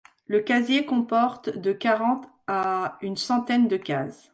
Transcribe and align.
Le 0.25 0.39
casier 0.39 0.83
comporte 0.83 1.49
de 1.55 1.73
quarante 1.73 2.27
à 2.47 2.97
une 3.03 3.17
centaine 3.17 3.67
de 3.67 3.77
cases. 3.77 4.29